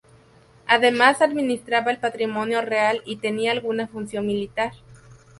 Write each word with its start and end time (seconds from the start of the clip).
Además 0.65 1.21
administraba 1.21 1.91
el 1.91 1.99
patrimonio 1.99 2.61
real 2.63 3.03
y 3.05 3.17
tenía 3.17 3.51
alguna 3.51 3.87
función 3.87 4.25
militar. 4.25 4.71